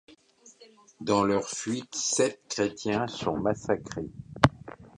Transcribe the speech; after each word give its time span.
Dans 0.99 1.25
leur 1.25 1.47
fuite 1.47 1.93
sept 1.93 2.41
chrétiens 2.49 3.05
sont 3.07 3.37
massacrés. 3.37 4.09